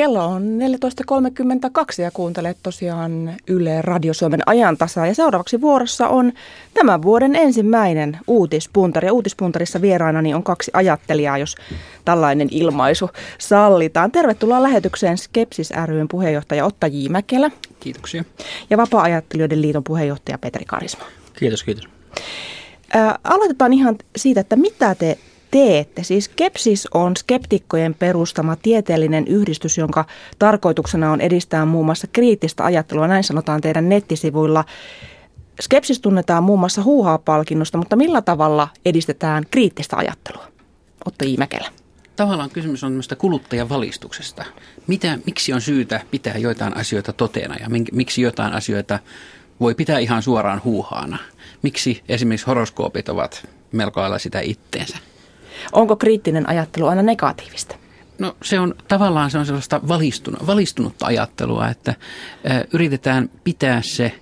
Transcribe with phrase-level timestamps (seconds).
[0.00, 5.06] Kello on 14.32 ja kuuntelet tosiaan Yle Radio Suomen ajantasaa.
[5.06, 6.32] Ja seuraavaksi vuorossa on
[6.74, 9.06] tämän vuoden ensimmäinen uutispuntari.
[9.06, 11.56] Ja uutispuntarissa vieraanani on kaksi ajattelijaa, jos
[12.04, 14.12] tällainen ilmaisu sallitaan.
[14.12, 17.08] Tervetuloa lähetykseen Skepsis ryn puheenjohtaja Otta J.
[17.08, 17.50] Mäkelä.
[17.80, 18.24] Kiitoksia.
[18.70, 21.04] Ja Vapaa-ajattelijoiden liiton puheenjohtaja Petri Karisma.
[21.38, 21.88] Kiitos, kiitos.
[22.94, 25.18] Ää, aloitetaan ihan siitä, että mitä te
[25.50, 26.02] teette.
[26.02, 30.04] Siis Skepsis on skeptikkojen perustama tieteellinen yhdistys, jonka
[30.38, 33.08] tarkoituksena on edistää muun muassa kriittistä ajattelua.
[33.08, 34.64] Näin sanotaan teidän nettisivuilla.
[35.60, 40.44] Skepsis tunnetaan muun muassa huuhaa-palkinnosta, mutta millä tavalla edistetään kriittistä ajattelua?
[41.04, 41.68] Otto Iimäkelä.
[42.16, 44.44] Tavallaan kysymys on kuluttajan valistuksesta.
[44.86, 48.98] Mitä, miksi on syytä pitää joitain asioita toteena ja miksi jotain asioita
[49.60, 51.18] voi pitää ihan suoraan huuhaana?
[51.62, 54.98] Miksi esimerkiksi horoskoopit ovat melko lailla sitä itteensä?
[55.72, 57.76] Onko kriittinen ajattelu aina negatiivista?
[58.18, 61.94] No se on tavallaan se on sellaista valistunut, valistunutta ajattelua, että
[62.50, 64.12] ö, yritetään pitää se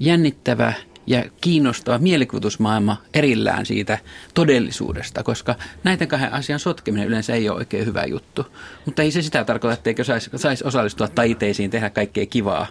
[0.00, 0.72] jännittävä
[1.08, 3.98] ja kiinnostava mielikuvitusmaailma erillään siitä
[4.34, 8.46] todellisuudesta, koska näiden kahden asian sotkeminen yleensä ei ole oikein hyvä juttu.
[8.84, 12.66] Mutta ei se sitä tarkoita, etteikö saisi sais osallistua taiteisiin, tehdä kaikkea kivaa,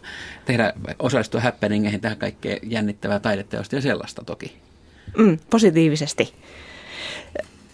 [0.45, 4.57] tehdä, osallistua happeningeihin, tehdä kaikkea jännittävää taideteosta ja sellaista toki.
[5.17, 6.33] Mm, positiivisesti.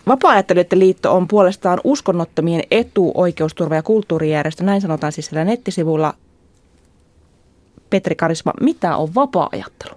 [0.07, 4.63] Vapaa-ajattelijoiden liitto on puolestaan uskonnottomien etu, oikeusturva ja kulttuurijärjestö.
[4.63, 6.13] Näin sanotaan siis siellä nettisivulla.
[7.89, 9.95] Petri Karisma, mitä on vapaa-ajattelu?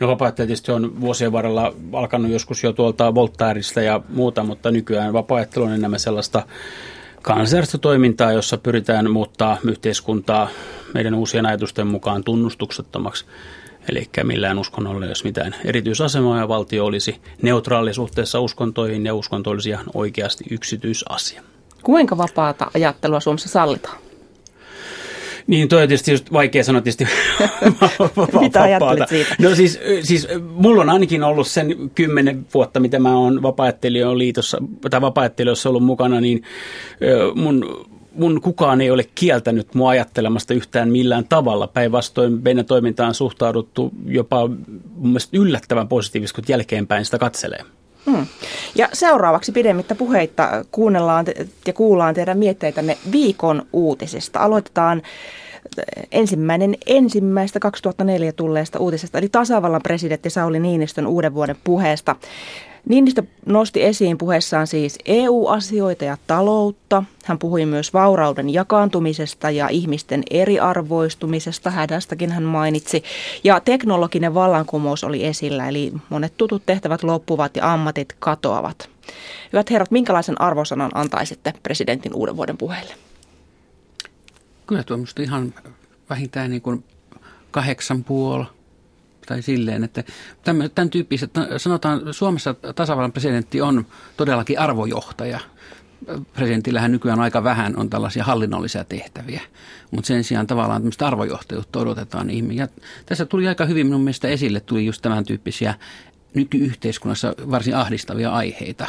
[0.00, 5.12] No vapaa tietysti on vuosien varrella alkanut joskus jo tuolta Voltairista ja muuta, mutta nykyään
[5.12, 6.42] vapaa on enemmän sellaista
[7.22, 10.48] kansanjärjestötoimintaa, jossa pyritään muuttaa yhteiskuntaa
[10.94, 13.24] meidän uusien ajatusten mukaan tunnustuksettomaksi.
[13.90, 19.50] Eli millään uskonnolla ei olisi mitään erityisasemaa ja valtio olisi neutraali suhteessa uskontoihin ja uskonto
[19.50, 21.42] olisi ihan oikeasti yksityisasia.
[21.82, 23.98] Kuinka vapaata ajattelua Suomessa sallitaan?
[25.46, 27.06] Niin, toi on tietysti just vaikea sanoa tietysti
[28.40, 29.36] Mitä ajattelet siitä?
[29.38, 33.72] No siis, siis mulla on ainakin ollut sen kymmenen vuotta, mitä mä oon vapaa
[34.14, 34.58] liitossa,
[34.90, 35.24] tai vapaa
[35.68, 36.42] ollut mukana, niin
[37.34, 41.66] mun mun kukaan ei ole kieltänyt mua ajattelemasta yhtään millään tavalla.
[41.66, 44.48] Päinvastoin meidän toimintaan suhtauduttu jopa
[44.96, 47.64] mun yllättävän positiivisesti, kun jälkeenpäin sitä katselee.
[48.06, 48.26] Hmm.
[48.74, 51.26] Ja seuraavaksi pidemmittä puheitta kuunnellaan
[51.66, 54.38] ja kuullaan teidän mietteitänne viikon uutisista.
[54.38, 55.02] Aloitetaan
[56.12, 62.16] ensimmäinen ensimmäistä 2004 tulleesta uutisesta, eli tasavallan presidentti Sauli Niinistön uuden vuoden puheesta.
[62.88, 67.02] Niinistö nosti esiin puheessaan siis EU-asioita ja taloutta.
[67.24, 71.70] Hän puhui myös vaurauden jakaantumisesta ja ihmisten eriarvoistumisesta.
[71.70, 73.04] Hädästäkin hän mainitsi.
[73.44, 78.88] Ja teknologinen vallankumous oli esillä, eli monet tutut tehtävät loppuvat ja ammatit katoavat.
[79.52, 82.94] Hyvät herrat, minkälaisen arvosanan antaisitte presidentin uuden vuoden puheelle?
[84.70, 85.54] Kyllä tuo ihan
[86.10, 86.84] vähintään niin kuin
[87.50, 88.44] kahdeksan puoli
[89.26, 90.04] tai silleen, että
[90.44, 93.86] tämän, tämän tyyppiset, sanotaan Suomessa tasavallan presidentti on
[94.16, 95.40] todellakin arvojohtaja.
[96.32, 99.40] Presidentillähän nykyään aika vähän on tällaisia hallinnollisia tehtäviä,
[99.90, 102.68] mutta sen sijaan tavallaan tämmöistä arvojohtajuutta odotetaan ihmisiä.
[103.06, 105.74] Tässä tuli aika hyvin minun mielestä esille, tuli just tämän tyyppisiä
[106.34, 108.86] nykyyhteiskunnassa varsin ahdistavia aiheita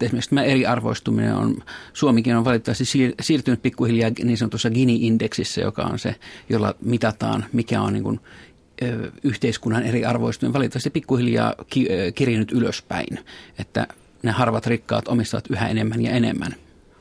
[0.00, 1.56] esimerkiksi tämä eriarvoistuminen on,
[1.92, 2.84] Suomikin on valitettavasti
[3.20, 6.14] siirtynyt pikkuhiljaa niin sanotussa Gini-indeksissä, joka on se,
[6.48, 8.20] jolla mitataan, mikä on niin kuin,
[8.82, 10.52] ö, yhteiskunnan eriarvoistuminen.
[10.52, 13.18] Valitettavasti pikkuhiljaa ki, ö, kirinyt ylöspäin,
[13.58, 13.86] että
[14.22, 16.54] ne harvat rikkaat omistavat yhä enemmän ja enemmän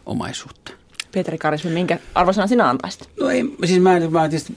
[0.06, 0.72] omaisuutta.
[1.12, 3.10] Petri Karismi, minkä arvosana sinä antaisit?
[3.20, 4.54] No ei, siis mä, en, mä tietysti,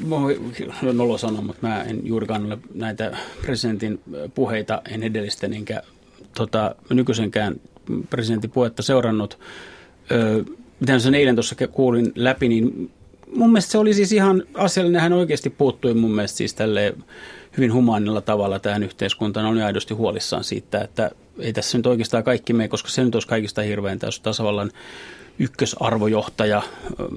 [0.88, 4.00] on nolo sanoa, mutta mä en juurikaan ole näitä presidentin
[4.34, 5.82] puheita, en edellistä, enkä
[6.36, 7.60] tota, nykyisenkään
[8.10, 9.38] presidentin puhetta seurannut,
[10.10, 10.42] öö,
[10.80, 12.90] mitä sen eilen tuossa kuulin läpi, niin
[13.34, 15.00] mun mielestä se oli siis ihan asiallinen.
[15.00, 16.94] Hän oikeasti puuttui mun mielestä siis tälle
[17.56, 19.46] hyvin humaanilla tavalla tähän yhteiskuntaan.
[19.46, 23.28] On aidosti huolissaan siitä, että ei tässä nyt oikeastaan kaikki mene, koska se nyt olisi
[23.28, 24.70] kaikista hirveintä, jos tasavallan
[25.38, 26.62] ykkösarvojohtaja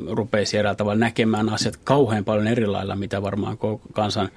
[0.10, 3.58] rupeisi eräällä tavalla näkemään asiat kauhean paljon eri lailla, mitä varmaan
[3.94, 4.30] kansan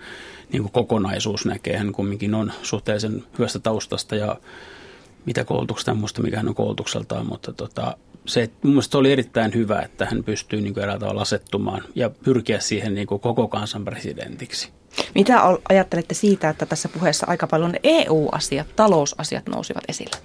[0.52, 1.76] niin kokonaisuus näkee.
[1.76, 4.36] Hän kumminkin on suhteellisen hyvästä taustasta ja
[5.26, 9.80] mitä koulutuksesta, en muista mikä hän on koulutukseltaan, mutta tota, se mun oli erittäin hyvä,
[9.80, 13.84] että hän pystyy niin kuin eräällä tavalla asettumaan ja pyrkiä siihen niin kuin koko kansan
[13.84, 14.68] presidentiksi.
[15.14, 20.16] Mitä ajattelette siitä, että tässä puheessa aika paljon EU-asiat, talousasiat nousivat esille?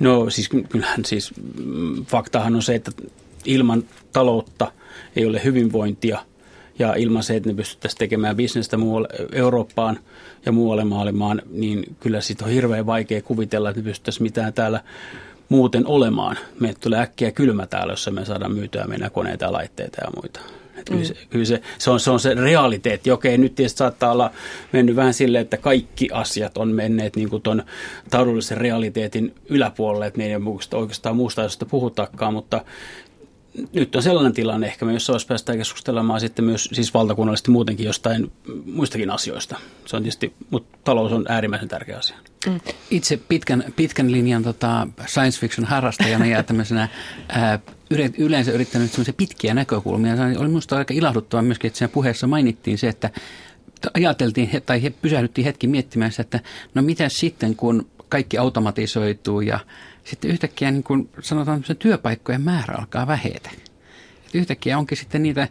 [0.00, 1.32] No siis kyllähän siis
[1.64, 2.90] mm, faktahan on se, että
[3.44, 4.72] ilman taloutta
[5.16, 6.24] ei ole hyvinvointia
[6.78, 9.98] ja ilman se, että ne pystyttäisiin tekemään bisnestä muualle Eurooppaan
[10.46, 14.80] ja muualle maailmaan, niin kyllä siitä on hirveän vaikea kuvitella, että ne pystyttäisiin mitään täällä
[15.48, 16.38] muuten olemaan.
[16.60, 20.40] Meille tulee äkkiä kylmä täällä, jossa me saadaan myytyä meidän koneita ja laitteita ja muita.
[20.76, 23.10] Että kyllä, se, kyllä se, se, on, se on se realiteetti.
[23.10, 24.30] Okei, nyt tietysti saattaa olla
[24.72, 27.62] mennyt vähän silleen, että kaikki asiat on menneet niin kuin ton
[28.10, 30.42] taloudellisen realiteetin yläpuolelle, että meidän
[30.74, 32.64] oikeastaan muusta asioista puhutakaan, mutta
[33.72, 37.86] nyt on sellainen tilanne, ehkä me jossain vaiheessa päästään keskustelemaan sitten myös siis valtakunnallisesti muutenkin
[37.86, 38.32] jostain
[38.64, 39.58] muistakin asioista.
[39.86, 42.16] Se on tietysti, mutta talous on äärimmäisen tärkeä asia.
[42.46, 42.60] Mm.
[42.90, 46.88] Itse pitkän, pitkän linjan tota, science fiction harrastajana ja tämmöisenä
[47.28, 47.58] ää,
[48.18, 50.16] yleensä yrittänyt semmoisia pitkiä näkökulmia.
[50.16, 53.10] Se oli minusta aika ilahduttava myöskin, että siinä puheessa mainittiin se, että
[53.94, 56.40] ajateltiin tai he pysähdyttiin hetki miettimään että
[56.74, 59.60] no mitä sitten, kun kaikki automatisoituu ja
[60.04, 63.50] sitten yhtäkkiä niin kuin sanotaan, että työpaikkojen määrä alkaa vähetä.
[64.34, 65.48] Yhtäkkiä onkin sitten niitä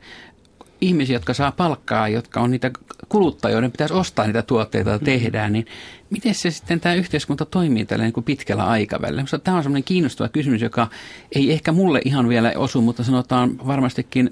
[0.82, 2.72] ihmisiä, jotka saa palkkaa, jotka on niitä
[3.10, 5.20] kuluttajia, joiden pitäisi ostaa niitä tuotteita, joita mm-hmm.
[5.20, 5.66] tehdään, niin
[6.10, 9.22] miten se sitten tämä yhteiskunta toimii tällä niin kuin pitkällä aikavälillä?
[9.22, 10.88] Minusta tämä on sellainen kiinnostava kysymys, joka
[11.36, 14.32] ei ehkä mulle ihan vielä osu, mutta sanotaan varmastikin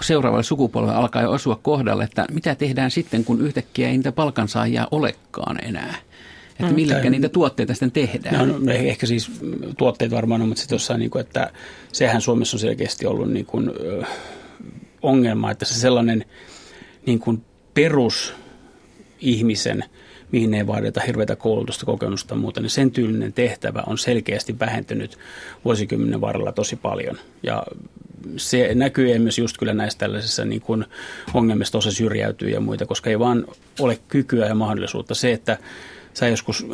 [0.00, 4.88] seuraavalle sukupolvelle alkaa jo osua kohdalle, että mitä tehdään sitten, kun yhtäkkiä ei niitä palkansaajia
[4.90, 5.94] olekaan enää?
[6.60, 6.74] Että mm.
[6.74, 8.48] millekä niitä tuotteita sitten tehdään?
[8.48, 9.30] No, no, ehkä siis
[9.78, 11.50] tuotteet varmaan on, mutta sitten jossain, niin kuin, että
[11.92, 13.70] sehän Suomessa on selkeästi ollut niin kuin,
[15.02, 16.24] ongelma, että se sellainen
[17.06, 18.34] niin kuin perus
[19.20, 19.84] ihmisen,
[20.32, 25.18] mihin ei vaadita hirveätä koulutusta, kokemusta ja muuta, niin sen tyylinen tehtävä on selkeästi vähentynyt
[25.64, 27.16] vuosikymmenen varrella tosi paljon.
[27.42, 27.62] Ja
[28.36, 30.84] se näkyy myös just kyllä näissä tällaisissa niin kuin
[31.34, 33.46] ongelmista osa syrjäytyy ja muita, koska ei vaan
[33.80, 35.14] ole kykyä ja mahdollisuutta.
[35.14, 35.58] Se, että
[36.14, 36.66] sä joskus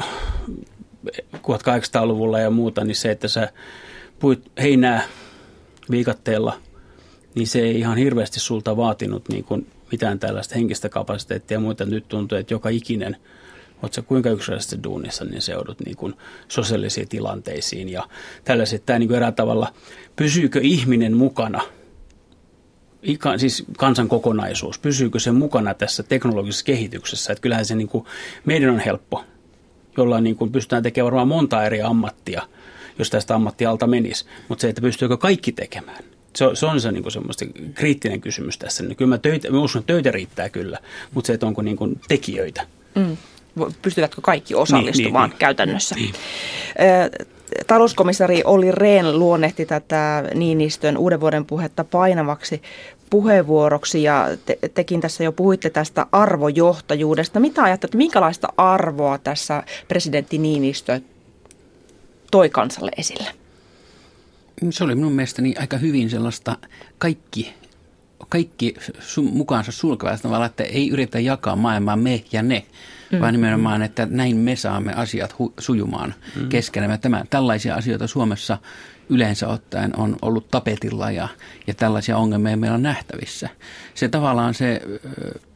[1.36, 3.52] 1800-luvulla ja muuta, niin se, että sä
[4.18, 5.02] puit heinää
[5.90, 6.58] viikatteella,
[7.34, 11.84] niin se ei ihan hirveästi sulta vaatinut niin kuin mitään tällaista henkistä kapasiteettia ja muita.
[11.84, 13.16] Nyt tuntuu, että joka ikinen,
[13.82, 16.14] oot sä kuinka yksilöllisesti duunissa, niin se joudut niin kuin
[16.48, 18.08] sosiaalisiin tilanteisiin ja
[18.44, 18.86] tällaiset.
[18.86, 19.74] Tämä niin kuin erää tavalla,
[20.16, 21.60] pysyykö ihminen mukana–
[23.36, 27.32] siis kansan kokonaisuus, pysyykö se mukana tässä teknologisessa kehityksessä?
[27.32, 28.04] Että kyllähän se niin kuin,
[28.44, 29.24] meidän on helppo,
[29.96, 32.42] jolla niin kuin pystytään tekemään varmaan monta eri ammattia,
[32.98, 34.24] jos tästä ammattialta menisi.
[34.48, 36.04] Mutta se, että pystyykö kaikki tekemään,
[36.36, 37.44] se on se, on se niin semmoista
[37.74, 38.82] kriittinen kysymys tässä.
[38.82, 40.78] Niin kyllä mä, töitä, mä uskon, että töitä riittää kyllä,
[41.14, 42.66] mutta se, että onko niin kuin tekijöitä.
[42.94, 43.16] Mm.
[43.82, 45.94] Pystyvätkö kaikki osallistumaan niin, niin, käytännössä?
[45.94, 46.14] Niin.
[47.66, 52.62] Talouskomissari Olli Rehn luonnehti tätä Niinistön uuden vuoden puhetta painavaksi
[53.10, 57.40] puheenvuoroksi ja te, tekin tässä jo puhuitte tästä arvojohtajuudesta.
[57.40, 61.00] Mitä ajattelette, minkälaista arvoa tässä presidentti Niinistö
[62.30, 63.30] toi kansalle esille?
[64.70, 66.56] Se oli minun mielestäni aika hyvin sellaista
[66.98, 67.54] kaikki,
[68.28, 72.66] kaikki sun, mukaansa sulkevaa tavalla, että ei yritä jakaa maailmaa me ja ne,
[73.12, 73.20] mm.
[73.20, 76.48] vaan nimenomaan, että näin me saamme asiat hu- sujumaan mm.
[76.48, 76.98] keskenämme.
[76.98, 78.58] Tämä, tällaisia asioita Suomessa
[79.08, 81.28] yleensä ottaen on ollut tapetilla ja,
[81.66, 83.48] ja tällaisia ongelmia meillä on nähtävissä.
[83.94, 84.82] Se tavallaan se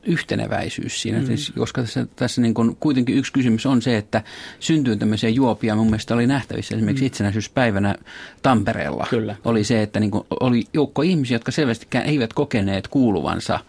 [0.03, 1.27] yhteneväisyys siinä, mm.
[1.27, 4.23] siis, koska tässä, tässä niin kuin kuitenkin yksi kysymys on se, että
[4.61, 7.07] syntyy tämmöisiä juopia, mun mielestä oli nähtävissä esimerkiksi mm.
[7.07, 7.95] itsenäisyyspäivänä
[8.43, 9.07] Tampereella.
[9.11, 9.37] Kyllä.
[9.45, 13.61] Oli se, että niin kuin oli joukko ihmisiä, jotka selvästikään eivät kokeneet kuuluvansa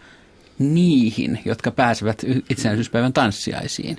[0.58, 3.98] niihin, jotka pääsevät itsenäisyyspäivän tanssiaisiin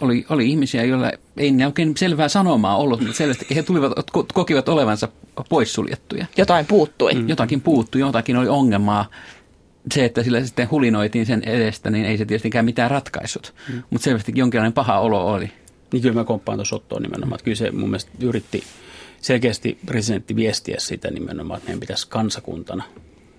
[0.00, 3.92] oli, oli ihmisiä, joilla ei ne oikein selvää sanomaa ollut, mutta selvästi he tulivat,
[4.34, 5.08] kokivat olevansa
[5.48, 6.26] poissuljettuja.
[6.36, 7.14] Jotain puuttui.
[7.14, 7.28] Mm.
[7.28, 9.10] Jotakin puuttui, jotakin oli ongelmaa.
[9.94, 13.54] Se, että sillä sitten hulinoitiin sen edestä, niin ei se tietystikään mitään ratkaissut.
[13.68, 13.82] Mm.
[13.90, 15.50] Mutta selvästi jonkinlainen paha olo oli.
[15.92, 17.34] Niin kyllä mä komppaan tuossa Ottoon nimenomaan.
[17.34, 18.64] Että kyllä se mun mielestä yritti
[19.20, 22.84] selkeästi presidentti viestiä sitä nimenomaan, että meidän pitäisi kansakuntana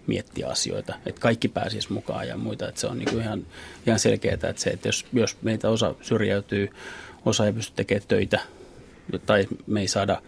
[0.08, 2.68] miettiä asioita, että kaikki pääsisi mukaan ja muita.
[2.70, 3.46] Että se on niin kuin ihan,
[3.88, 6.70] ihan selkeää, että se, että jos, jos meitä osa syrjäytyy,
[7.26, 8.40] osa ei pysty tekemään töitä
[9.26, 10.22] tai me ei saada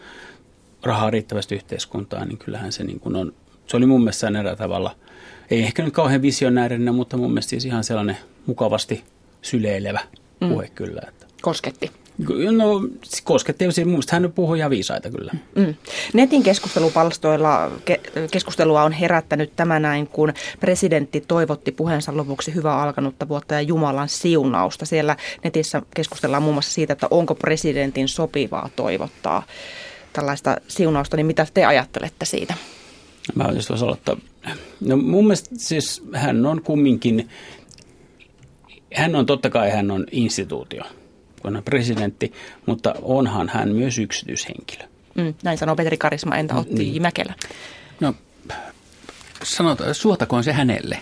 [0.83, 3.33] rahaa riittävästi yhteiskuntaan, niin kyllähän se niin kuin on,
[3.67, 4.95] se oli mun mielestä erää tavalla,
[5.51, 9.03] ei ehkä nyt kauhean visionäärinen, mutta mun mielestä siis ihan sellainen mukavasti
[9.41, 9.99] syleilevä
[10.41, 10.49] mm.
[10.49, 10.71] puhe mm.
[10.75, 11.01] kyllä.
[11.07, 11.25] Että.
[11.41, 11.91] Kosketti.
[12.51, 12.81] No
[13.23, 15.31] kosketti, mun mielestä hän puhuu ihan viisaita kyllä.
[15.55, 15.75] Mm.
[16.13, 23.27] Netin keskustelupalstoilla ke, keskustelua on herättänyt tämä näin, kun presidentti toivotti puheensa lopuksi hyvää alkanutta
[23.27, 24.85] vuotta ja Jumalan siunausta.
[24.85, 29.43] Siellä netissä keskustellaan muun muassa siitä, että onko presidentin sopivaa toivottaa
[30.13, 32.53] tällaista siunausta, niin mitä te ajattelette siitä?
[33.35, 34.17] Mä just voisi aloittaa.
[34.79, 37.29] No mun mielestä siis hän on kumminkin,
[38.93, 40.83] hän on totta kai hän on instituutio–
[41.43, 42.33] on presidentti,
[42.65, 44.83] mutta onhan hän myös yksityishenkilö.
[45.15, 47.01] Mm, näin sanoo Petri Karisma, entä Otti niin.
[47.01, 47.33] Mäkelä?
[47.99, 48.13] No,
[49.43, 50.99] sanotaan, suotakoon se hänelle.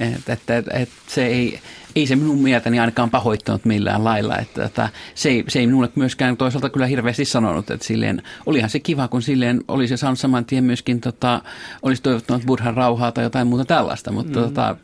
[0.00, 1.60] Että, että, että, että se ei,
[1.96, 4.38] ei se minun mieltäni ainakaan pahoittanut millään lailla.
[4.38, 8.70] Että, että se, ei, se ei minulle myöskään toisaalta kyllä hirveästi sanonut, että silleen, olihan
[8.70, 11.42] se kiva, kun silleen olisi saanut saman tien myöskin, tota,
[11.82, 14.44] olisi toivottanut burhan rauhaa tai jotain muuta tällaista, mutta mm.
[14.44, 14.76] tota,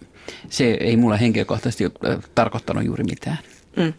[0.49, 1.85] se ei mulle henkilökohtaisesti
[2.35, 3.39] tarkoittanut juuri mitään.
[3.77, 3.93] Mm.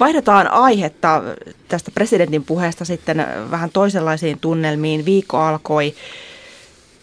[0.00, 1.22] Vaihdetaan aihetta
[1.68, 5.04] tästä presidentin puheesta sitten vähän toisenlaisiin tunnelmiin.
[5.04, 5.94] Viikko alkoi,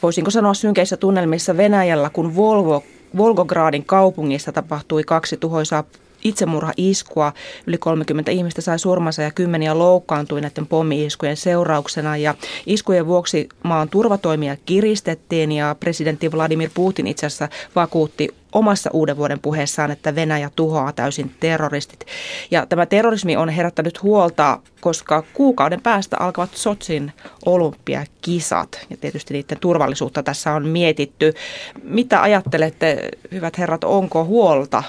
[0.03, 2.83] voisinko sanoa synkeissä tunnelmissa Venäjällä, kun Volvo,
[3.17, 5.83] Volgogradin kaupungissa tapahtui kaksi tuhoisaa
[6.23, 7.33] itsemurhaiskua.
[7.67, 12.17] Yli 30 ihmistä sai surmansa ja kymmeniä loukkaantui näiden pommi-iskujen seurauksena.
[12.17, 19.17] Ja iskujen vuoksi maan turvatoimia kiristettiin ja presidentti Vladimir Putin itse asiassa vakuutti omassa uuden
[19.17, 22.05] vuoden puheessaan, että Venäjä tuhoaa täysin terroristit.
[22.51, 27.13] Ja tämä terrorismi on herättänyt huolta, koska kuukauden päästä alkavat Sotsin
[27.45, 28.85] olympiakisat.
[28.89, 31.33] Ja tietysti niiden turvallisuutta tässä on mietitty.
[31.83, 34.83] Mitä ajattelette, hyvät herrat, onko huolta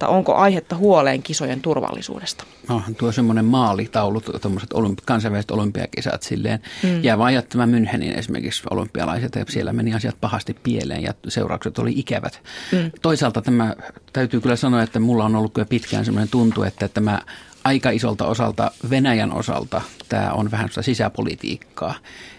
[0.00, 2.44] että onko aihetta huoleen kisojen turvallisuudesta?
[2.68, 6.60] No, tuo semmoinen maalitaulu, tuommoiset olympi- kansainväliset olympiakisat silleen.
[6.82, 7.04] Mm.
[7.04, 11.92] Jää vain jättämään Münchenin esimerkiksi olympialaiset ja siellä meni asiat pahasti pieleen ja seuraukset oli
[11.96, 12.40] ikävät.
[12.72, 12.90] Mm.
[13.02, 13.74] Toisaalta tämä
[14.12, 17.20] täytyy kyllä sanoa, että mulla on ollut kyllä pitkään semmoinen tuntu, että tämä
[17.64, 21.94] aika isolta osalta Venäjän osalta tämä on vähän sitä sisäpolitiikkaa.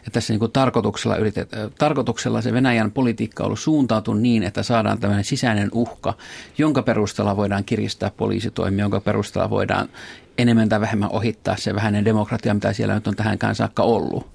[0.06, 4.63] Ja tässä niin kuin tarkoituksella, yritet, tarkoituksella se Venäjän politiikka on ollut suuntautunut niin, että
[4.63, 6.13] saadaan tämmöinen sisäinen uhka,
[6.58, 9.90] jonka perusteella voidaan kiristää poliisitoimia, jonka perusteella voidaan
[10.38, 14.28] enemmän tai vähemmän ohittaa se vähäinen demokratia, mitä siellä nyt on tähän saakka ollut.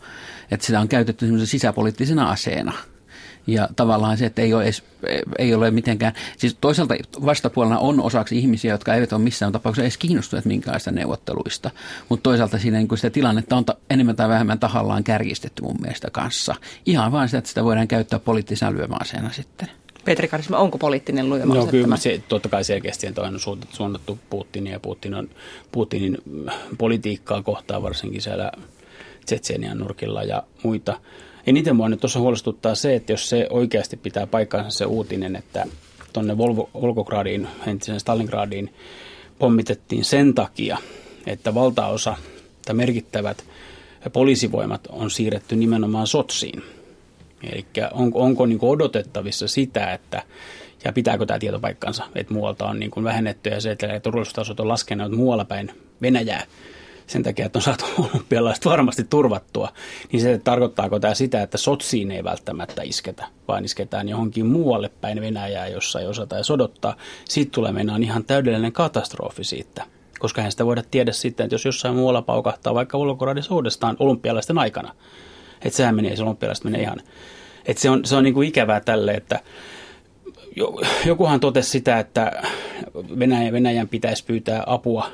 [0.51, 2.73] Että sitä on käytetty sisäpoliittisena aseena–
[3.47, 4.83] ja tavallaan se, että ei ole, edes,
[5.39, 9.99] ei ole mitenkään, siis toisaalta vastapuolella on osaksi ihmisiä, jotka eivät ole missään tapauksessa edes
[9.99, 11.71] kiinnostuneet minkälaista neuvotteluista.
[12.09, 16.11] Mutta toisaalta siinä niin sitä tilannetta on ta, enemmän tai vähemmän tahallaan kärjistetty mun mielestä
[16.11, 16.55] kanssa.
[16.87, 19.69] Ihan vain sitä, että sitä voidaan käyttää poliittisena lyömäaseena sitten.
[20.05, 24.81] Petri Karisma, onko poliittinen lyömäase No kyllä se, totta kai selkeästi on suunnattu Putinia ja
[24.81, 25.29] Putin on,
[25.73, 26.19] Putinin
[26.79, 28.53] politiikkaa kohtaan varsinkin siellä
[29.25, 31.01] Tsetsenian nurkilla ja muita.
[31.47, 35.67] Eniten mua nyt tuossa huolestuttaa se, että jos se oikeasti pitää paikkaansa se uutinen, että
[36.13, 38.75] tuonne Volgogradiin, entisen Stalingradiin
[39.39, 40.79] pommitettiin sen takia,
[41.27, 42.17] että valtaosa
[42.67, 43.45] tai merkittävät
[44.13, 46.63] poliisivoimat on siirretty nimenomaan Sotsiin.
[47.53, 50.23] Eli onko, onko niin odotettavissa sitä, että
[50.85, 54.69] ja pitääkö tämä tieto paikkansa, että muualta on niin vähennetty ja se, että turvallisuustasot on
[54.69, 55.71] laskenut muualla päin
[56.03, 56.47] Venäjää
[57.07, 59.73] sen takia, että on saatu olympialaiset varmasti turvattua,
[60.13, 65.21] niin se tarkoittaako tämä sitä, että Sotsiin ei välttämättä isketä, vaan isketään johonkin muualle päin
[65.21, 66.97] Venäjää, jossa ei osata edes odottaa.
[67.25, 69.85] Siitä tulee mennään ihan täydellinen katastrofi siitä
[70.19, 74.59] koska hän sitä voida tiedä sitten, että jos jossain muualla paukahtaa vaikka ulkoradissa uudestaan olympialaisten
[74.59, 74.95] aikana,
[75.63, 77.01] että sehän menee, se olympialaiset menee ihan,
[77.67, 79.41] että se on, se on niin kuin ikävää tälle, että
[81.05, 82.43] jokuhan totesi sitä, että
[83.19, 85.11] Venäjän, Venäjän pitäisi pyytää apua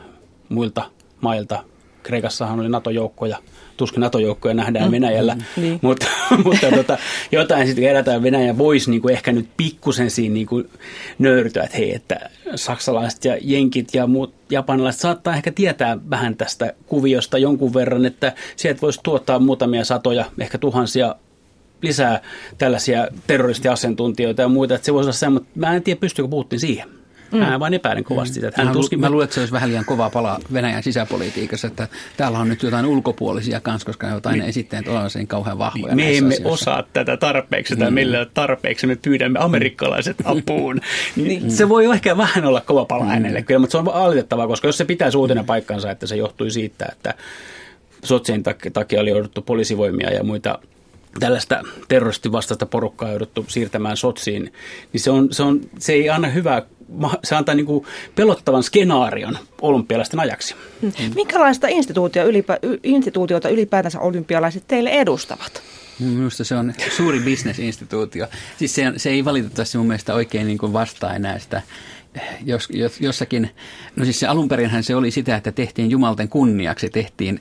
[0.49, 1.65] muilta mailta
[2.03, 3.39] Kreikassahan oli NATO-joukkoja,
[3.77, 5.79] tuskin NATO-joukkoja nähdään mm, Venäjällä, mm, niin.
[5.83, 6.07] mutta,
[6.45, 6.99] mutta tota,
[7.33, 10.71] jotain sitten kerätään Venäjä voisi niin kuin ehkä nyt pikkusen siinä niin kuin
[11.19, 16.73] nöyrtyä, että hei, että saksalaiset ja jenkit ja muut japanilaiset saattaa ehkä tietää vähän tästä
[16.87, 21.17] kuviosta jonkun verran, että sieltä voisi tuottaa muutamia satoja, ehkä tuhansia
[21.83, 22.21] lisää
[22.59, 26.61] tällaisia terroristiasiantuntijoita ja muita, että se voisi olla se, mutta mä en tiedä, pystyykö Putin
[26.61, 27.02] siihen.
[27.33, 27.39] Mm.
[27.39, 28.49] Mä vain epäilen kovasti sitä.
[28.49, 29.01] Että hän tuskin...
[29.01, 32.63] Mä luulen, että se olisi vähän liian kova pala Venäjän sisäpolitiikassa, että täällä on nyt
[32.63, 35.95] jotain ulkopuolisia kanssa, koska ne ovat aina esittäneet olevansa niin kauhean vahvoja.
[35.95, 36.49] Me emme asioissa.
[36.49, 37.95] osaa tätä tarpeeksi tai mm.
[37.95, 40.81] millä tarpeeksi me pyydämme amerikkalaiset apuun.
[41.17, 41.51] niin, mm.
[41.51, 43.11] Se voi ehkä vähän olla kova pala mm.
[43.11, 46.51] hänelle kyllä, mutta se on alitettavaa, koska jos se pitää uutena paikkansa, että se johtui
[46.51, 47.15] siitä, että
[48.05, 50.59] sotsien takia oli jouduttu poliisivoimia ja muita
[51.21, 54.53] tällaista terroristivastaista porukkaa jouduttu siirtämään sotsiin,
[54.93, 56.63] niin se, on, se, on, se ei anna hyvää,
[57.25, 60.55] se antaa niin kuin pelottavan skenaarion olympialaisten ajaksi.
[60.83, 60.93] Mm.
[61.15, 65.63] Minkälaista instituutio ylipä, instituutiota ylipäätänsä olympialaiset teille edustavat?
[65.99, 68.27] Minusta se on suuri bisnesinstituutio.
[68.59, 71.63] Siis se, se ei valitettavasti mun mielestä oikein niin kuin vastaa enää sitä
[72.45, 73.51] jos, jos, jossakin,
[73.97, 77.41] no siis se alunperinhän se oli sitä, että tehtiin jumalten kunniaksi, tehtiin,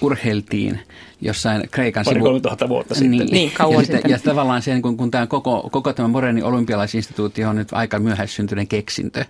[0.00, 0.80] urheiltiin
[1.20, 2.14] jossain Kreikan sivu...
[2.14, 3.10] Pari vuotta sitten.
[3.10, 4.10] Niin, niin kauan ja sitten.
[4.10, 8.68] Ja tavallaan se, kun, kun tämä koko, koko tämä moderni olympialaisinstituutio on nyt aika myöhäissyntyneen
[8.68, 9.24] keksintö.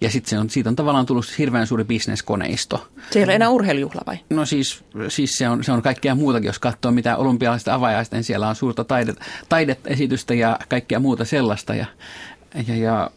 [0.00, 2.88] Ja sitten se on, siitä on tavallaan tullut hirveän suuri bisneskoneisto.
[3.10, 4.18] Se ei ole enää urheilujuhla vai?
[4.30, 8.24] No siis, siis se, on, se on kaikkea muutakin, jos katsoo mitä olympialaista avajaista, niin
[8.24, 9.16] siellä on suurta taidet,
[9.48, 11.74] taideesitystä ja kaikkea muuta sellaista.
[11.74, 11.86] Ja,
[12.68, 13.10] ja, ja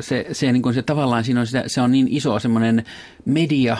[0.00, 2.84] se, se, niin kuin se tavallaan siinä on, sitä, se on niin iso semmoinen
[3.24, 3.76] media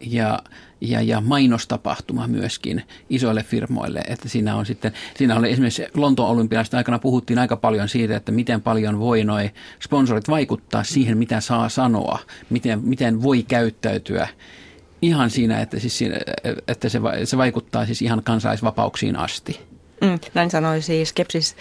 [0.00, 0.38] ja,
[0.80, 4.00] ja, ja mainostapahtuma myöskin isoille firmoille.
[4.08, 8.32] Että siinä on sitten, siinä oli esimerkiksi Lontoon olympialaisten aikana puhuttiin aika paljon siitä, että
[8.32, 9.50] miten paljon voi noi
[9.82, 12.18] sponsorit vaikuttaa siihen, mitä saa sanoa,
[12.50, 14.28] miten, miten voi käyttäytyä
[15.02, 16.16] ihan siinä, että, siis siinä,
[16.68, 19.67] että se, se vaikuttaa siis ihan kansalaisvapauksiin asti.
[20.00, 21.56] Mm, näin sanoi siis Skepsis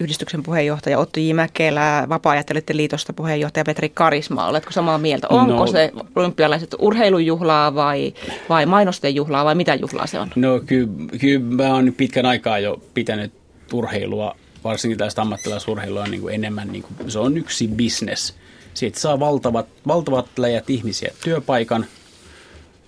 [0.00, 1.32] yhdistyksen puheenjohtaja Otto J.
[1.32, 2.34] Mäkelä, vapaa
[2.72, 4.46] liitosta puheenjohtaja Petri Karisma.
[4.46, 5.26] Oletko samaa mieltä?
[5.28, 8.14] Onko no, se olympialaiset urheilujuhlaa vai,
[8.48, 10.30] vai mainosten juhlaa vai mitä juhlaa se on?
[10.36, 10.88] No kyllä,
[11.20, 13.32] kyllä mä oon pitkän aikaa jo pitänyt
[13.72, 18.34] urheilua, varsinkin tästä ammattilaisurheilua niin kuin enemmän, niin kuin, se on yksi business.
[18.74, 21.86] Siitä saa valtavat, valtavat läjät ihmisiä työpaikan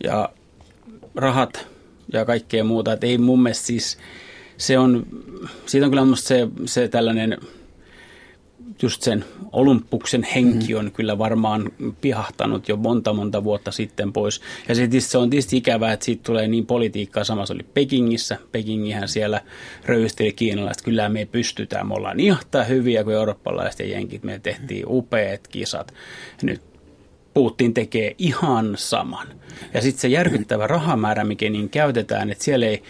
[0.04, 0.28] ja
[1.14, 1.66] rahat
[2.12, 2.92] ja kaikkea muuta.
[2.92, 3.98] Et ei mun mielestä siis
[4.60, 5.06] se on,
[5.66, 7.38] siitä on kyllä musta se, se tällainen,
[8.82, 10.92] just sen Olympuksen henki on mm-hmm.
[10.92, 14.40] kyllä varmaan pihahtanut jo monta monta vuotta sitten pois.
[14.68, 17.24] Ja se, se on tietysti ikävää, että siitä tulee niin politiikkaa.
[17.24, 18.38] Samassa oli Pekingissä.
[18.52, 19.40] Pekingihän siellä
[19.84, 20.82] röyhisteli kiinalaiset.
[20.82, 21.88] Kyllä me pystytään.
[21.88, 22.38] Me ollaan ihan
[22.68, 24.22] hyviä kuin eurooppalaiset ja jenkit.
[24.22, 25.94] Me tehtiin upeat kisat.
[26.42, 26.69] Nyt
[27.34, 29.28] Putin tekee ihan saman.
[29.74, 32.82] Ja sitten se järkyttävä rahamäärä, mikä niin käytetään, että siellä ei,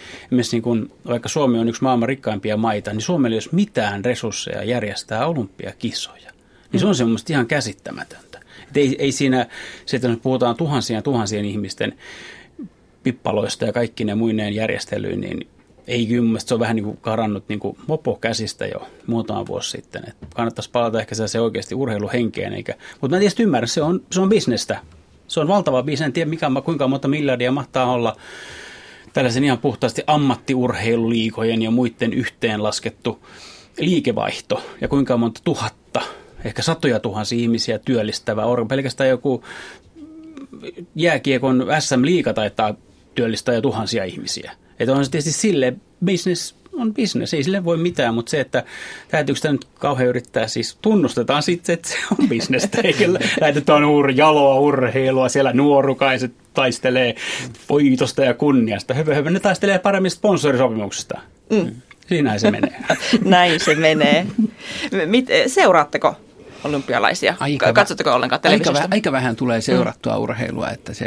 [0.51, 4.63] niin kun, vaikka Suomi on yksi maailman rikkaimpia maita, niin Suomella ei ole mitään resursseja
[4.63, 6.31] järjestää olympiakisoja.
[6.71, 8.39] Niin se on se ihan käsittämätöntä.
[8.69, 9.47] Et ei, ei siinä,
[9.85, 11.93] se, että puhutaan tuhansien ja tuhansien ihmisten
[13.03, 15.47] pippaloista ja kaikki ne muineen järjestelyyn, niin
[15.87, 19.69] ei kyllä se on vähän niin kuin karannut niin kuin mopo käsistä jo muutama vuosi
[19.69, 20.03] sitten.
[20.07, 22.53] Et kannattaisi palata ehkä se oikeasti urheiluhenkeen.
[22.53, 24.79] Eikä, mutta mä en tietysti ymmärrä, se on, se on bisnestä.
[25.27, 28.15] Se on valtava bisnes, en tiedä mikä, kuinka monta miljardia mahtaa olla
[29.13, 33.25] tällaisen ihan puhtaasti ammattiurheiluliikojen ja muiden yhteenlaskettu
[33.79, 36.01] liikevaihto ja kuinka monta tuhatta,
[36.45, 39.43] ehkä satoja tuhansia ihmisiä työllistävä pelkästään joku
[40.95, 42.75] jääkiekon SM-liiga taitaa
[43.15, 44.51] työllistää jo tuhansia ihmisiä.
[44.81, 45.73] Että on se tietysti sille
[46.05, 48.63] business on business, ei sille voi mitään, mutta se, että
[49.07, 53.05] täytyykö sitä nyt kauhean yrittää, siis tunnustetaan sitten, että se on bisnestä, eikä
[53.41, 57.15] lähetetään ur, jaloa urheilua, siellä nuorukaiset taistelee
[57.69, 58.93] voitosta ja kunniasta.
[58.93, 61.21] Hyvä, hyvä, ne taistelee paremmin sponsorisopimuksesta.
[61.49, 61.71] Mm.
[62.07, 62.75] Siinähän se menee.
[63.25, 64.27] Näin se menee.
[65.05, 66.15] Mit, seuraatteko
[66.63, 67.35] olympialaisia?
[67.39, 68.81] Aika, Katsotteko ollenkaan televisiosta?
[68.81, 70.21] Aika, aika vähän tulee seurattua mm.
[70.21, 71.05] urheilua, että se,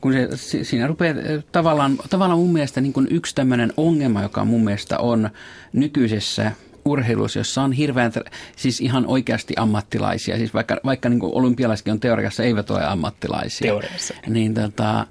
[0.00, 1.14] kun se, siinä rupeaa
[1.52, 5.30] tavallaan, tavallaan mun mielestä niin kuin yksi tämmöinen ongelma, joka mun mielestä on
[5.72, 6.52] nykyisessä
[6.84, 8.12] urheilussa, jossa on hirveän,
[8.56, 13.66] siis ihan oikeasti ammattilaisia, siis vaikka, vaikka niin olympialaisetkin on teoriassa, eivät ole ammattilaisia.
[13.66, 14.14] Teoriassa.
[14.26, 15.06] Niin tota,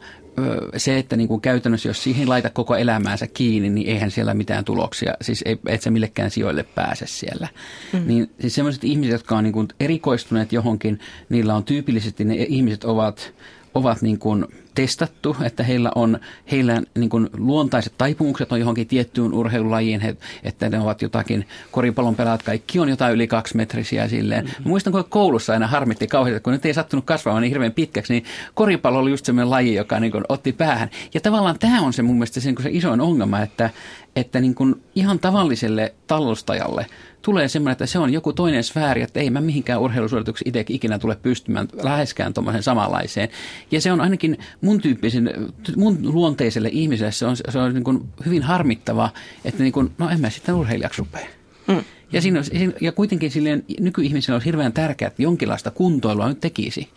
[0.78, 4.66] se, että niin kuin käytännössä jos siihen laita koko elämäänsä kiinni, niin eihän siellä mitään
[4.66, 7.48] tuloksia, siis ei, et sä millekään sijoille pääse siellä.
[7.94, 8.08] Mm.
[8.08, 12.84] Niin siis sellaiset ihmiset, jotka on niin kuin erikoistuneet johonkin, niillä on tyypillisesti ne ihmiset
[12.84, 13.34] ovat,
[13.74, 16.20] ovat niin kuin testattu, että heillä on
[16.52, 22.16] heillä niin kuin luontaiset taipumukset on johonkin tiettyyn urheilulajiin, he, että ne ovat jotakin, koripallon
[22.16, 24.46] pelaat kaikki on jotain yli kaksimetrisiä silleen.
[24.46, 24.70] Mm-hmm.
[24.70, 28.26] Muistan, kun koulussa aina harmitti kauheasti, kun nyt ei sattunut kasvamaan niin hirveän pitkäksi, niin
[28.54, 30.90] koripallo oli just sellainen laji, joka niin kuin otti päähän.
[31.14, 33.70] Ja tavallaan tämä on se mun mielestä se, niin se isoin ongelma, että,
[34.16, 36.86] että niin kuin ihan tavalliselle tallustajalle
[37.24, 41.00] tulee semmoinen, että se on joku toinen sfääri, että ei mä mihinkään urheilusuoritukseen itse ikinä
[41.00, 43.30] tule pystymään läheskään tuommoisen samanlaiseen.
[43.72, 45.34] Ja se on ainakin mun tyyppisen,
[45.78, 49.10] mun luonteiselle ihmiselle se on, se on niin kuin hyvin harmittava,
[49.46, 51.28] että niin kuin, no en mä sitten urheilijaksi rupea.
[51.68, 51.84] Mm.
[52.12, 52.42] Ja, siinä,
[52.82, 56.90] ja kuitenkin silleen nykyihmisillä on hirveän tärkeää, että jonkinlaista kuntoilua nyt tekisi.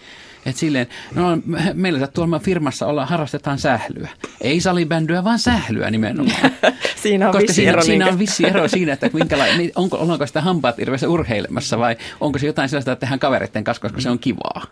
[0.46, 1.38] Että silleen, no
[1.74, 4.08] meillä sattuu olemaan firmassa olla, harrastetaan sählyä.
[4.40, 6.50] Ei salibändyä, vaan sählyä nimenomaan.
[7.02, 7.82] siinä on Koska vissi siinä, ero.
[7.82, 9.10] Siinä on vissi ero siinä, että
[9.56, 13.64] niin onko, onko sitä hampaat hirveässä urheilemassa vai onko se jotain sellaista, että tehdään kavereiden
[13.64, 14.66] kanssa, koska se on kivaa.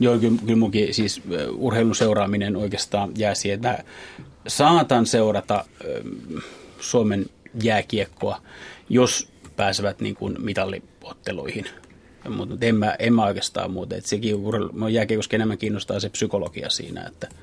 [0.00, 1.22] Joo, kyllä, kyllä munkin siis
[1.56, 3.84] urheilun seuraaminen oikeastaan jää siihen, että
[4.46, 5.64] saatan seurata
[6.80, 7.26] Suomen
[7.62, 8.40] jääkiekkoa,
[8.88, 11.64] jos pääsevät niin kuin mitalliotteluihin.
[12.28, 13.96] Mutta en mä, en mä oikeastaan muuta.
[13.96, 14.36] Et sekin
[14.90, 17.28] jääkiekossa enemmän kiinnostaa se psykologia siinä, että–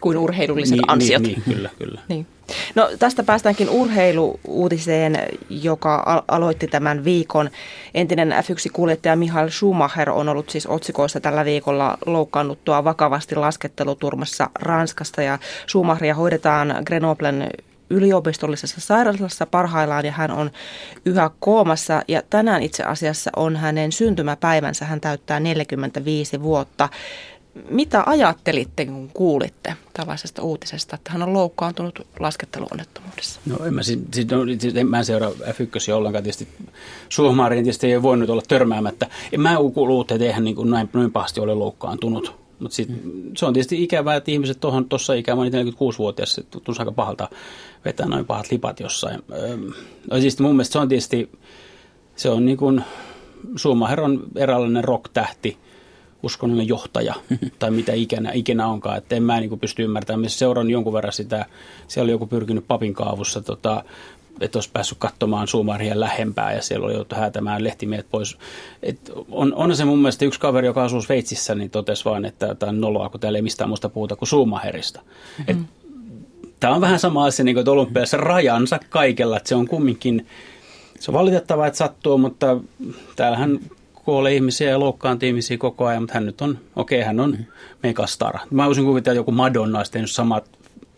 [0.00, 1.22] kuin urheilulliset niin, ansiot.
[1.22, 2.00] Niin, niin, kyllä, kyllä.
[2.08, 2.26] Niin.
[2.74, 5.18] No, tästä päästäänkin urheiluutiseen,
[5.50, 7.50] joka aloitti tämän viikon.
[7.94, 15.22] Entinen F1-kuljettaja Mihail Schumacher on ollut siis otsikoissa tällä viikolla loukkaannuttua vakavasti lasketteluturmassa Ranskasta.
[15.22, 17.50] Ja Schumacheria hoidetaan Grenoblen
[17.90, 20.50] yliopistollisessa sairaalassa parhaillaan ja hän on
[21.04, 22.02] yhä koomassa.
[22.08, 24.84] Ja tänään itse asiassa on hänen syntymäpäivänsä.
[24.84, 26.88] Hän täyttää 45 vuotta.
[27.70, 33.40] Mitä ajattelitte, kun kuulitte tällaisesta uutisesta, että hän on loukkaantunut lasketteluonnettomuudessa?
[33.46, 33.98] No en mä, siis,
[34.30, 36.24] no, siis en, mä seuraa F1 ollenkaan.
[36.24, 36.48] Tietysti
[37.08, 39.06] Suomaariin tietysti ei voinut olla törmäämättä.
[39.32, 42.44] En mä kuullut, että eihän niin kuin näin, noin pahasti ole loukkaantunut.
[42.58, 42.76] Mutta
[43.36, 47.28] se on tietysti ikävää, että ihmiset tuossa ikään, mä 46-vuotias, se tuntuu aika pahalta
[47.84, 49.22] vetää noin pahat lipat jossain.
[49.32, 51.30] Öö, siis mun mielestä se on tietysti,
[52.16, 52.84] se on niin kuin,
[53.56, 55.58] Schumacher on eräänlainen rock-tähti,
[56.24, 57.14] uskonnollinen johtaja
[57.58, 58.98] tai mitä ikinä, ikinä onkaan.
[58.98, 60.20] Että en mä niin pysty ymmärtämään.
[60.20, 61.46] Mä seuraan jonkun verran sitä.
[61.88, 63.84] Siellä oli joku pyrkinyt papin kaavussa, tota,
[64.40, 68.38] että olisi päässyt katsomaan Suumaria lähempää ja siellä oli joutu häätämään lehtimiehet pois.
[68.82, 72.54] Et on, on se mun mielestä yksi kaveri, joka asuu Sveitsissä, niin totesi vaan, että
[72.54, 75.00] tämä on noloa, kun täällä ei mistään muusta puhuta kuin Suumaherista.
[75.48, 75.64] Mm-hmm.
[76.60, 80.26] Tämä on vähän sama asia niin kuin olympiassa rajansa kaikella, että se on kumminkin,
[81.00, 82.56] se on valitettavaa, että sattuu, mutta
[83.16, 83.60] täällähän
[84.04, 87.30] kuolee ihmisiä ja loukkaantuu ihmisiä koko ajan, mutta hän nyt on, okei, okay, hän on
[87.30, 87.44] mm.
[87.82, 88.40] megastara.
[88.50, 90.50] Mä voisin kuvitella, että joku Madonna tehnyt samat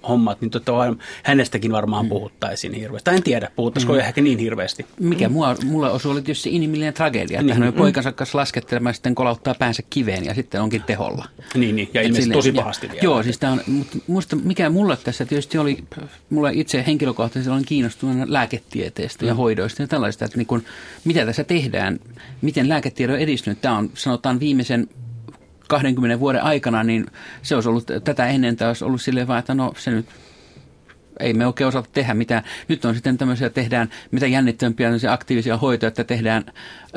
[0.09, 2.09] hommat, niin totta vai, hänestäkin varmaan mm.
[2.09, 3.11] puhuttaisiin hirveästi.
[3.11, 3.99] En tiedä, puhuttaisiko mm.
[3.99, 4.87] ehkä niin hirveästi.
[5.01, 5.33] Mikä mm.
[5.33, 7.63] mua, mulle osui oli tietysti inhimillinen tragedia, että niin.
[7.63, 11.29] hän on poikansa kanssa laskettelemaan ja sitten kolauttaa päänsä kiveen ja sitten onkin teholla.
[11.55, 11.91] Niin, niin.
[11.95, 13.01] ja ilmeisesti silleen, tosi pahasti vielä.
[13.03, 15.79] Joo, siis tämä on, mutta musta, mikä mulle tässä tietysti oli,
[16.31, 19.29] mulle itse henkilökohtaisesti olen kiinnostunut lääketieteestä mm.
[19.29, 20.63] ja hoidoista ja tällaista, että niin kun,
[21.05, 21.99] mitä tässä tehdään,
[22.43, 23.61] miten lääketiede on edistynyt.
[23.61, 24.89] Tämä on sanotaan viimeisen
[25.69, 27.07] 20 vuoden aikana, niin
[27.43, 30.07] se olisi ollut tätä ennen, olisi ollut silleen vaan, että no se nyt
[31.21, 32.43] ei me oikein osata tehdä mitään.
[32.69, 36.45] Nyt on sitten tämmöisiä, tehdään mitä jännittävämpiä aktiivisia hoitoja, että tehdään,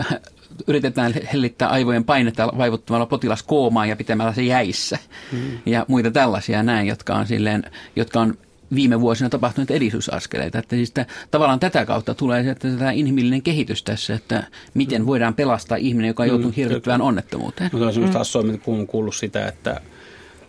[0.68, 4.98] yritetään hellittää aivojen painetta vaivuttamalla potilas koomaan ja pitämällä se jäissä.
[5.32, 5.40] Mm.
[5.66, 7.64] Ja muita tällaisia näin, jotka on, silleen,
[7.96, 8.38] jotka on
[8.76, 10.60] viime vuosina tapahtuneet edistysaskeleita.
[10.60, 15.06] Että siis että tavallaan tätä kautta tulee se, että tämä inhimillinen kehitys tässä, että miten
[15.06, 17.70] voidaan pelastaa ihminen, joka on joutunut mm, hirvittävään onnettomuuteen.
[17.74, 18.12] Mutta on mm.
[18.12, 19.82] taas Suomen kuullut sitä, että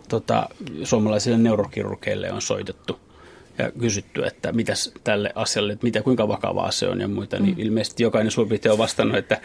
[0.09, 0.49] tota,
[0.85, 3.01] suomalaisille neurokirurgeille on soitettu
[3.59, 7.55] ja kysytty, että mitäs tälle asialle, että mitä, kuinka vakavaa se on ja muita, niin
[7.55, 7.63] mm.
[7.63, 9.41] ilmeisesti jokainen suurin on vastannut, että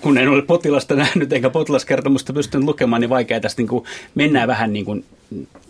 [0.00, 4.48] kun en ole potilasta nähnyt eikä potilaskertomusta pystynyt lukemaan, niin vaikea tästä niin kuin mennään
[4.48, 5.04] vähän niin kuin,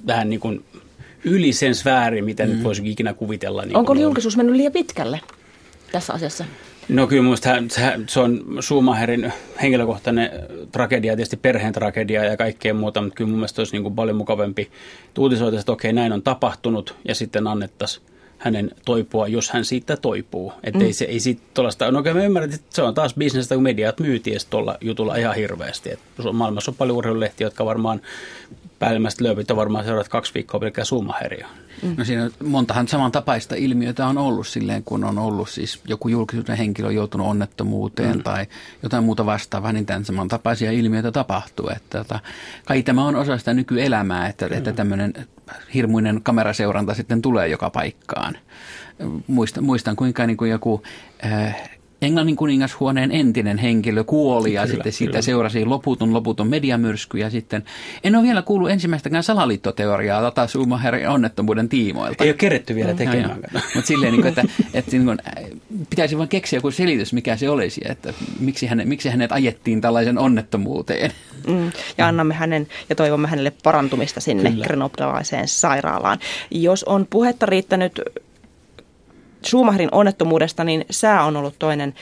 [0.06, 0.64] vähän niin kuin
[1.24, 2.50] yli sen sfäärin, mitä mm.
[2.50, 3.64] nyt voisi ikinä kuvitella.
[3.64, 5.20] Niin Onko julkisuus mennyt liian pitkälle
[5.92, 6.44] tässä asiassa?
[6.88, 7.50] No kyllä minusta
[8.06, 9.32] se on Schumacherin
[9.62, 10.30] henkilökohtainen
[10.72, 14.16] tragedia, tietysti perheen tragedia ja kaikkea muuta, mutta kyllä mun mielestä olisi niin kuin paljon
[14.16, 14.70] mukavampi
[15.18, 18.06] uutisoida, että okei näin on tapahtunut ja sitten annettaisiin
[18.38, 20.52] hänen toipua, jos hän siitä toipuu.
[20.64, 20.84] Että mm.
[20.84, 23.62] ei, se, ei siitä tuollaista, no okei mä ymmärrän, että se on taas bisnestä, kun
[23.62, 25.90] mediat myytiin tuolla jutulla ihan hirveästi.
[25.90, 25.98] Et
[26.32, 28.00] maailmassa on paljon urheilulehtiä, jotka varmaan
[28.82, 31.48] päällimmäiset lööpit on varmaan seuraavat kaksi viikkoa pelkkää Schumacheria.
[31.82, 31.94] Mm.
[31.98, 36.88] No siinä montahan samantapaista ilmiötä on ollut silleen, kun on ollut siis joku julkisuuden henkilö
[36.88, 38.22] on joutunut onnettomuuteen mm.
[38.22, 38.46] tai
[38.82, 41.68] jotain muuta vastaavaa, niin tämän samantapaisia ilmiöitä tapahtuu.
[41.76, 42.20] Että, että,
[42.64, 44.52] kai tämä on osa sitä nykyelämää, että, mm.
[44.52, 45.14] että tämmöinen
[45.74, 48.38] hirmuinen kameraseuranta sitten tulee joka paikkaan.
[49.26, 50.82] Muistan, muistan kuinka niin kuin joku
[51.24, 51.70] äh,
[52.02, 55.22] Englannin kuningashuoneen entinen henkilö kuoli ja kyllä, sitten siitä kyllä.
[55.22, 57.64] seurasi loputon loputon mediamyrsky ja sitten
[58.04, 62.24] en ole vielä kuullut ensimmäistäkään salaliittoteoriaa Tata Schumacherin onnettomuuden tiimoilta.
[62.24, 63.40] Ei ole keretty vielä tekemään.
[63.74, 65.18] Mutta silleen, niin kuin, että, että niin kuin,
[65.90, 70.18] pitäisi vain keksiä joku selitys, mikä se olisi, että miksi hänet, miksi hänet ajettiin tällaisen
[70.18, 71.12] onnettomuuteen.
[71.46, 76.18] Mm, ja annamme hänen ja toivomme hänelle parantumista sinne Grenoblalaiseen sairaalaan.
[76.50, 78.00] Jos on puhetta riittänyt
[79.46, 81.94] Schumacherin onnettomuudesta, niin sää on ollut toinen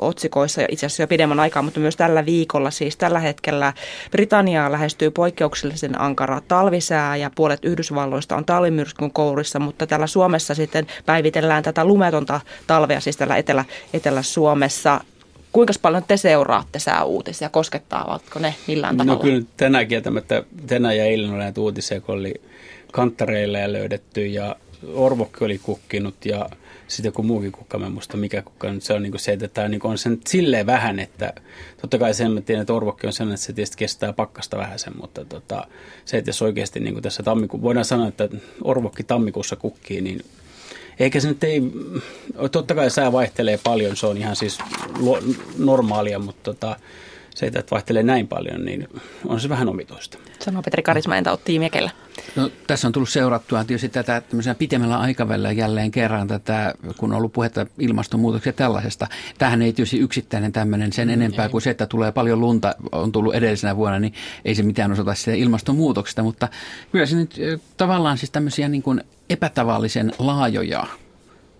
[0.00, 3.72] otsikoissa itse asiassa jo pidemmän aikaa, mutta myös tällä viikolla, siis tällä hetkellä
[4.10, 10.86] Britanniaa lähestyy poikkeuksellisen ankara talvisää ja puolet Yhdysvalloista on talvimyrskyn kourissa, mutta täällä Suomessa sitten
[11.06, 15.00] päivitellään tätä lumetonta talvea, siis täällä Etelä, Etelä-Suomessa.
[15.52, 17.48] Kuinka paljon te seuraatte sääuutisia?
[17.48, 19.24] Koskettaavatko ne millään no tavalla?
[19.24, 22.34] No kyllä tänään kieltämättä, tänään ja eilen oli näitä uutisia, kun oli
[22.92, 24.56] kanttareilla ja löydetty ja
[24.94, 26.50] Orvokki oli kukkinut ja
[26.88, 29.68] sitten joku muukin kukka, mä muista mikä kukka nyt se on niin se, että tämä
[29.68, 31.32] niin on sen silleen vähän, että
[31.80, 34.78] totta kai sen mä tiedän, että Orvokki on sellainen, että se tietysti kestää pakkasta vähän
[34.78, 35.66] sen, mutta tota,
[36.04, 38.28] se, että jos oikeasti niin tässä tammikuun, voidaan sanoa, että
[38.64, 40.24] Orvokki tammikuussa kukkii, niin
[40.98, 41.62] eikä se nyt ei,
[42.52, 44.58] totta kai sää vaihtelee paljon, se on ihan siis
[45.58, 46.76] normaalia, mutta tota,
[47.36, 48.88] se, että vaihtelee näin paljon, niin
[49.24, 50.18] on se vähän omituista.
[50.38, 51.90] Sanoo Petri Karisma, entä Otti Mekellä?
[52.36, 54.22] No, tässä on tullut seurattua tietysti tätä
[54.58, 59.06] pitemmällä aikavälillä jälleen kerran tätä, kun on ollut puhetta ilmastonmuutoksia tällaisesta.
[59.38, 63.34] Tähän ei tietysti yksittäinen tämmöinen sen enempää kuin se, että tulee paljon lunta, on tullut
[63.34, 66.48] edellisenä vuonna, niin ei se mitään osata sitä ilmastonmuutoksesta, mutta
[66.92, 67.36] kyllä se nyt
[67.76, 70.86] tavallaan siis tämmöisiä niin kuin epätavallisen laajoja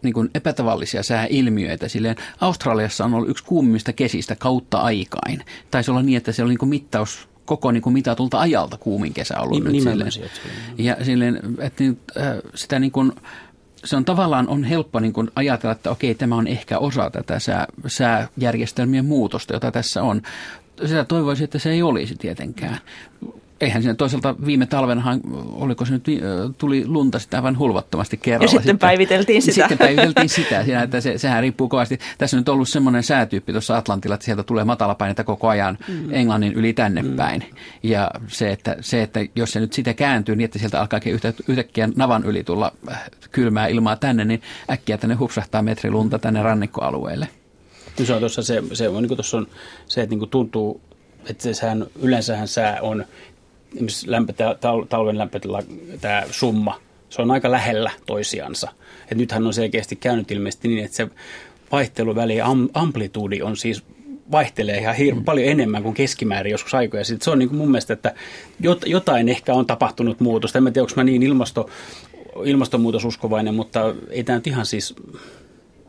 [0.06, 1.88] niin kuin epätavallisia sääilmiöitä.
[1.88, 5.44] Silleen Australiassa on ollut yksi kuumimmista kesistä kautta aikain.
[5.70, 9.14] Taisi olla niin, että se oli niin kuin mittaus koko niin kuin mitatulta ajalta kuumin
[9.14, 9.82] kesä ollut Ni, nyt.
[9.82, 10.12] Silleen.
[10.78, 13.12] Ja silleen, että niin, äh, sitä niin kuin,
[13.84, 17.38] se on tavallaan on helppo niin kuin ajatella, että okei, tämä on ehkä osa tätä
[17.38, 20.22] sää, sääjärjestelmien muutosta, jota tässä on.
[20.86, 22.78] Sitä toivoisin, että se ei olisi tietenkään
[23.60, 25.20] eihän siinä toisaalta viime talvenahan,
[25.52, 26.04] oliko se nyt,
[26.58, 28.44] tuli lunta sitä aivan hulvattomasti kerralla.
[28.44, 29.54] Ja sitten, sitten päiviteltiin sitä.
[29.54, 31.98] Sitten päiviteltiin sitä, siinä, että se, sehän riippuu kovasti.
[32.18, 36.14] Tässä on nyt ollut semmoinen säätyyppi tuossa Atlantilla, että sieltä tulee matalapainetta koko ajan mm.
[36.14, 37.16] Englannin yli tänne mm.
[37.16, 37.44] päin.
[37.82, 41.32] Ja se että, se, että jos se nyt sitä kääntyy niin, että sieltä alkaakin yhtä,
[41.48, 46.42] yhtäkkiä navan yli tulla äh, kylmää ilmaa tänne, niin äkkiä tänne hupsahtaa metri lunta tänne
[46.42, 47.28] rannikkoalueelle.
[48.04, 49.46] Se on tuossa se, se, on, niin on
[49.86, 50.80] se, että niin tuntuu,
[51.30, 53.04] että se, sehän, yleensähän sää on
[54.06, 55.62] lämpö, tal, talven lämpötila,
[56.00, 58.70] tämä summa, se on aika lähellä toisiansa.
[59.10, 61.08] Et nythän on selkeästi käynyt ilmeisesti niin, että se
[61.72, 63.82] vaihteluväli, am, amplituudi on siis
[64.30, 65.24] vaihtelee ihan hirveän mm.
[65.24, 67.24] paljon enemmän kuin keskimäärin joskus aikoja sitten.
[67.24, 68.14] Se on niin kuin mun mielestä, että
[68.86, 70.58] jotain ehkä on tapahtunut muutosta.
[70.58, 71.70] En tiedä, onko mä niin ilmasto,
[72.44, 74.94] ilmastonmuutosuskovainen, mutta ei tämä nyt ihan siis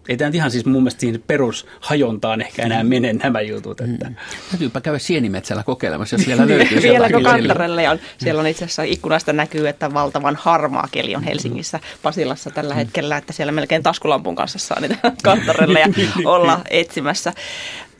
[0.08, 2.90] ei tämä ihan siis mun mielestä siihen perushajontaan ehkä enää mm.
[2.90, 3.82] mene nämä jutut.
[3.82, 4.10] Että.
[4.10, 4.16] Mm.
[4.52, 8.00] Täytyypä käydä sienimetsällä kokeilemassa, jos siellä löytyy Vieläkö Kantarelle on?
[8.18, 12.78] Siellä on itse asiassa ikkunasta näkyy, että valtavan harmaa keli on Helsingissä Pasilassa tällä mm.
[12.78, 15.88] hetkellä, että siellä melkein taskulampun kanssa saa niitä Kantarelle ja
[16.34, 17.34] olla etsimässä.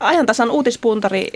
[0.00, 1.28] Ajantasan uutispuntari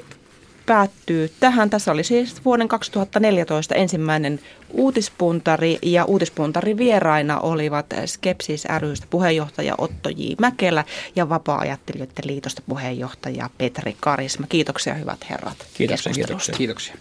[0.66, 1.70] päättyy tähän.
[1.70, 10.08] Tässä oli siis vuoden 2014 ensimmäinen uutispuntari ja uutispuntari vieraina olivat Skepsis rystä puheenjohtaja Otto
[10.08, 10.22] J.
[10.40, 10.84] Mäkelä
[11.16, 14.46] ja Vapaa-ajattelijoiden liitosta puheenjohtaja Petri Karisma.
[14.46, 16.12] Kiitoksia hyvät herrat Kiitoksia.
[16.12, 16.54] Kiitoksia.
[16.54, 16.94] Kiitoksia.